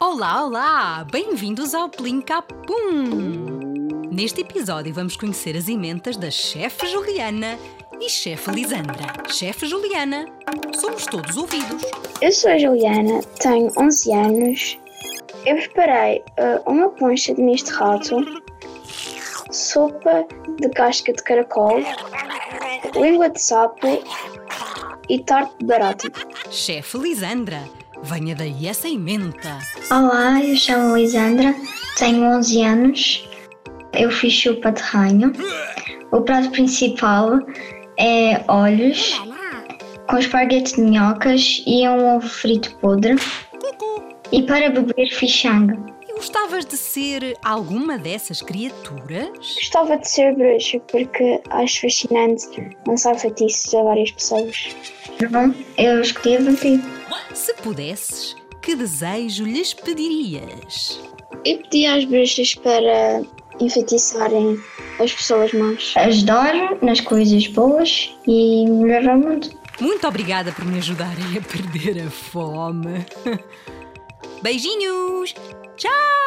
Olá, 0.00 0.46
olá! 0.46 1.06
Bem-vindos 1.12 1.74
ao 1.74 1.90
Plim-Capum! 1.90 2.70
Neste 4.10 4.40
episódio 4.40 4.94
vamos 4.94 5.14
conhecer 5.14 5.54
as 5.54 5.68
ementas 5.68 6.16
da 6.16 6.30
chefe 6.30 6.86
Juliana 6.86 7.58
e 8.00 8.08
chefe 8.08 8.50
Lisandra. 8.52 9.12
Chefe 9.28 9.66
Juliana, 9.66 10.24
somos 10.80 11.04
todos 11.04 11.36
ouvidos. 11.36 11.82
Eu 12.22 12.32
sou 12.32 12.50
a 12.50 12.56
Juliana, 12.56 13.20
tenho 13.40 13.70
11 13.76 14.12
anos. 14.14 14.78
Eu 15.44 15.56
preparei 15.56 16.24
uh, 16.38 16.70
uma 16.70 16.88
poncha 16.88 17.34
de 17.34 17.42
misto 17.42 17.72
rato, 17.74 18.16
sopa 19.50 20.26
de 20.60 20.68
casca 20.70 21.12
de 21.12 21.22
caracol, 21.22 21.80
língua 22.94 23.30
de 23.30 23.40
sapo 23.40 24.02
e 25.08 25.18
tarte 25.20 25.54
de 25.58 25.66
barata. 25.66 26.08
Chefe 26.50 26.98
Lisandra, 26.98 27.62
venha 28.02 28.34
daí 28.34 28.66
essa 28.66 28.88
emenda. 28.88 29.58
Olá, 29.90 30.42
eu 30.42 30.56
chamo 30.56 30.96
Lisandra, 30.96 31.54
tenho 31.98 32.24
11 32.24 32.62
anos. 32.62 33.28
Eu 33.92 34.10
fiz 34.10 34.32
chupa 34.32 34.72
de 34.72 34.82
ranho. 34.82 35.32
O 36.12 36.20
prato 36.20 36.50
principal 36.50 37.38
é 37.98 38.44
olhos 38.48 39.18
com 40.08 40.18
esparguete 40.18 40.76
de 40.76 40.82
minhocas 40.82 41.62
e 41.66 41.88
um 41.88 42.16
ovo 42.16 42.28
frito 42.28 42.76
podre. 42.76 43.16
E 44.32 44.42
para 44.42 44.70
beber. 44.70 44.94
E 44.98 45.95
gostavas 46.16 46.64
de 46.64 46.76
ser 46.76 47.36
alguma 47.44 47.98
dessas 47.98 48.40
criaturas? 48.40 49.28
Gostava 49.36 49.98
de 49.98 50.08
ser 50.08 50.34
bruxa 50.34 50.80
porque 50.90 51.40
acho 51.50 51.82
fascinante 51.82 52.76
lançar 52.86 53.18
feitiços 53.18 53.74
a 53.74 53.82
várias 53.82 54.10
pessoas. 54.10 54.74
Bom, 55.30 55.54
eu 55.76 56.00
escolhi 56.00 56.36
a 56.36 56.40
vampiro. 56.40 56.82
Se 57.34 57.52
pudesses, 57.54 58.34
que 58.62 58.74
desejo 58.74 59.44
lhes 59.44 59.74
pedirias? 59.74 61.00
E 61.44 61.58
pedi 61.58 61.86
às 61.86 62.04
bruxas 62.06 62.54
para 62.54 63.22
enfeitiçarem 63.60 64.58
as 64.98 65.12
pessoas 65.12 65.52
más. 65.52 65.92
Ajudar 65.96 66.82
nas 66.82 67.00
coisas 67.00 67.46
boas 67.48 68.10
e 68.26 68.66
melhorar 68.66 69.16
o 69.16 69.20
mundo. 69.20 69.50
Muito 69.78 70.08
obrigada 70.08 70.50
por 70.52 70.64
me 70.64 70.78
ajudarem 70.78 71.36
a 71.36 71.42
perder 71.42 72.06
a 72.06 72.10
fome. 72.10 73.04
Beijinhos! 74.42 75.34
Tchau! 75.76 76.25